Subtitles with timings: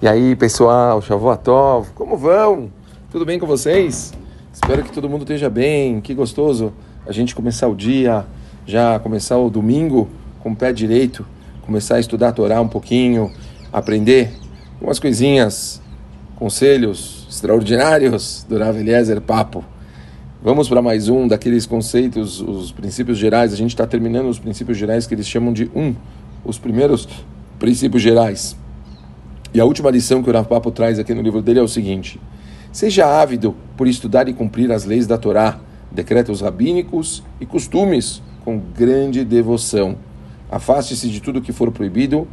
[0.00, 2.70] E aí, pessoal, Shavuatov, como vão?
[3.10, 4.14] Tudo bem com vocês?
[4.54, 6.00] Espero que todo mundo esteja bem.
[6.00, 6.72] Que gostoso
[7.04, 8.24] a gente começar o dia,
[8.64, 10.08] já começar o domingo
[10.38, 11.26] com o pé direito,
[11.62, 13.32] começar a estudar a Torá um pouquinho,
[13.72, 14.30] aprender
[14.80, 15.82] umas coisinhas,
[16.36, 19.64] conselhos extraordinários do Rav Eliezer Papo.
[20.40, 23.52] Vamos para mais um daqueles conceitos, os princípios gerais.
[23.52, 25.92] A gente está terminando os princípios gerais que eles chamam de um,
[26.44, 27.08] os primeiros
[27.58, 28.56] princípios gerais.
[29.58, 31.66] E a última lição que o Rav Papo traz aqui no livro dele é o
[31.66, 32.20] seguinte:
[32.70, 35.58] Seja ávido por estudar e cumprir as leis da Torá,
[35.90, 39.96] decretos rabínicos e costumes com grande devoção.
[40.48, 42.28] Afaste-se de tudo que for proibido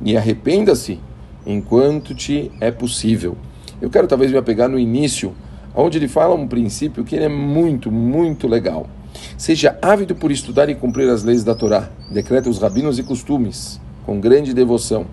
[0.00, 1.00] e arrependa-se
[1.44, 3.36] enquanto te é possível.
[3.82, 5.34] Eu quero talvez me apegar no início,
[5.74, 8.88] onde ele fala um princípio que é muito, muito legal.
[9.36, 14.20] Seja ávido por estudar e cumprir as leis da Torá, decretos rabinos e costumes com
[14.20, 15.06] grande devoção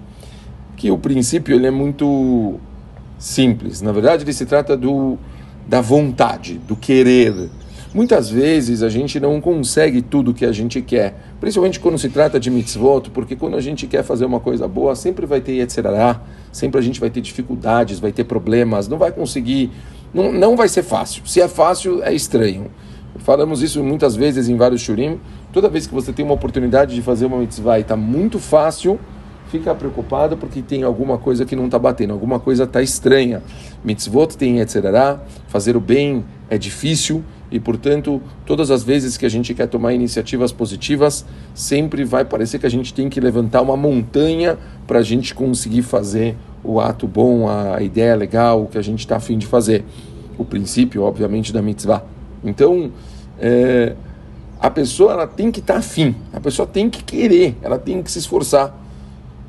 [0.76, 2.60] que o princípio ele é muito
[3.18, 3.82] simples.
[3.82, 5.18] Na verdade, ele se trata do,
[5.68, 7.50] da vontade, do querer.
[7.94, 12.10] Muitas vezes a gente não consegue tudo o que a gente quer, principalmente quando se
[12.10, 15.62] trata de mitzvot, porque quando a gente quer fazer uma coisa boa, sempre vai ter
[15.62, 15.86] etc.
[16.52, 19.72] Sempre a gente vai ter dificuldades, vai ter problemas, não vai conseguir,
[20.14, 21.26] não, não vai ser fácil.
[21.26, 22.70] Se é fácil, é estranho.
[23.20, 25.18] Falamos isso muitas vezes em vários shurim.
[25.54, 29.00] Toda vez que você tem uma oportunidade de fazer uma mitzvah e está muito fácil,
[29.50, 33.42] fica preocupado porque tem alguma coisa que não está batendo, alguma coisa está estranha.
[33.84, 35.20] Mitzvot tem etc.
[35.48, 39.94] Fazer o bem é difícil e, portanto, todas as vezes que a gente quer tomar
[39.94, 45.04] iniciativas positivas, sempre vai parecer que a gente tem que levantar uma montanha para a
[45.04, 49.38] gente conseguir fazer o ato bom, a ideia legal, o que a gente está afim
[49.38, 49.86] de fazer.
[50.38, 52.04] O princípio, obviamente, da mitzvah.
[52.44, 52.92] Então,
[53.40, 53.96] é,
[54.60, 58.02] a pessoa ela tem que estar tá afim, a pessoa tem que querer, ela tem
[58.02, 58.85] que se esforçar.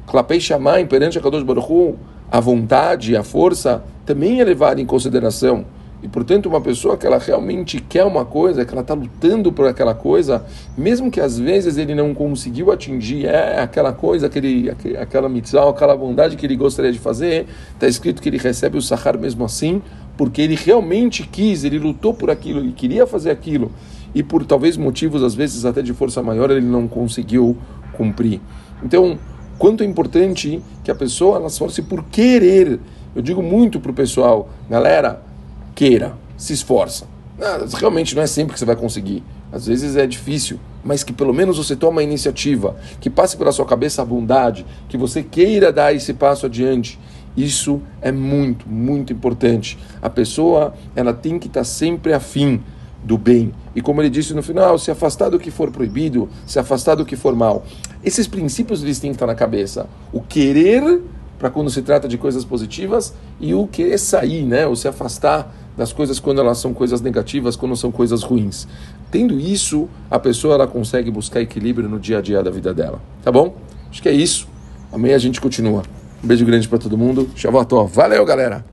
[0.06, 1.96] Klapei Shamayim, perante a Kadosh Baruch Hu,
[2.30, 5.64] a vontade, a força, também é levada em consideração.
[6.02, 9.66] E, portanto, uma pessoa que ela realmente quer uma coisa, que ela está lutando por
[9.66, 10.44] aquela coisa,
[10.76, 14.70] mesmo que às vezes ele não conseguiu atingir é, aquela coisa, aquele,
[15.00, 18.82] aquela mitzvah, aquela bondade que ele gostaria de fazer, está escrito que ele recebe o
[18.82, 19.82] sahar mesmo assim,
[20.16, 23.72] porque ele realmente quis, ele lutou por aquilo, ele queria fazer aquilo,
[24.14, 27.56] e por talvez motivos, às vezes até de força maior, ele não conseguiu
[27.94, 28.40] cumprir.
[28.82, 29.18] Então,
[29.58, 32.80] quanto é importante que a pessoa ela esforce por querer.
[33.14, 35.22] Eu digo muito para o pessoal, galera,
[35.74, 37.06] queira, se esforça.
[37.74, 39.22] realmente não é sempre que você vai conseguir.
[39.52, 43.52] Às vezes é difícil, mas que pelo menos você tome a iniciativa, que passe pela
[43.52, 46.98] sua cabeça a bondade, que você queira dar esse passo adiante.
[47.36, 49.78] Isso é muito, muito importante.
[50.00, 52.62] A pessoa ela tem que estar sempre afim
[53.04, 53.52] do bem.
[53.74, 57.04] E como ele disse no final, se afastar do que for proibido, se afastar do
[57.04, 57.64] que for mal.
[58.04, 59.86] Esses princípios eles têm que estar na cabeça.
[60.12, 61.02] O querer
[61.38, 64.66] para quando se trata de coisas positivas e o querer sair, né?
[64.66, 68.66] Ou se afastar das coisas quando elas são coisas negativas, quando são coisas ruins.
[69.10, 73.00] Tendo isso, a pessoa ela consegue buscar equilíbrio no dia a dia da vida dela.
[73.22, 73.54] Tá bom?
[73.90, 74.48] Acho que é isso.
[74.90, 75.82] Amanhã a gente continua.
[76.24, 77.28] Um beijo grande para todo mundo.
[77.36, 77.92] Shavuot.
[77.92, 78.64] Valeu, galera!